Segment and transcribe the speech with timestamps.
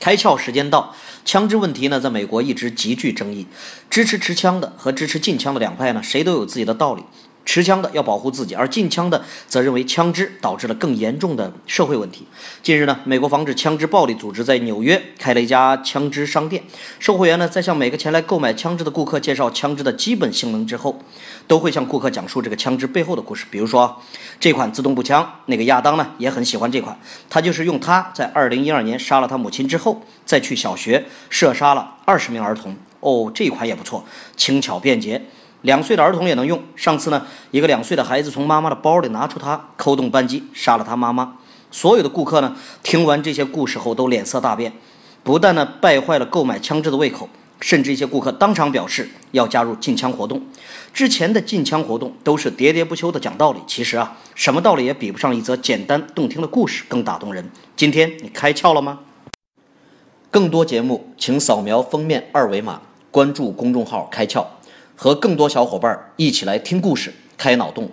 [0.00, 0.94] 开窍时间到，
[1.24, 3.46] 枪支问题呢，在美国一直极具争议。
[3.90, 7.02] 支持持枪的和支持禁枪的两派呢，谁都有自己的道理。
[7.48, 12.26] 持枪的要保护自己，而禁枪的则认为枪支导致了更严重的社会问题。
[12.62, 16.62] 近日呢，美国防止枪支暴力组织在纽约开了一家枪支商店，
[16.98, 21.00] 售货员呢在向每个前来购买枪支的顾客介绍枪支的基本性能之后，
[21.46, 23.46] 都会向顾客讲述这个枪支背后的故事。
[23.50, 23.98] 比如说，
[24.38, 32.76] 这款自动步枪，那个亚当呢也很喜欢这款，他就是用它在2012年杀了他母亲之后，再去小学射杀了二十名儿童。
[33.00, 34.04] 哦，这款也不错，
[34.36, 35.22] 轻巧便捷。
[35.62, 36.62] 两岁的儿童也能用。
[36.76, 41.36] 上次呢，一个两岁的孩子从妈妈的包里拿出它，扣动扳机杀了他妈妈。
[41.70, 44.72] 所有的顾客呢，听完这些故事后都脸色大变，
[45.22, 47.28] 不但呢败坏了购买枪支的胃口，
[47.60, 50.40] 甚至一些顾客当场表示要加入禁枪活动。
[50.94, 57.50] 之前的禁枪活动都是喋喋不休的讲道理，其实啊，什么道理也比不上一则简单动听的故事更打动人。
[57.76, 59.00] 今天你开窍了吗？
[60.30, 64.44] 更多节目，请扫描封面二维码，关注公众号“开窍”。
[65.00, 67.88] 和更多小伙伴一起来听故事，开脑洞。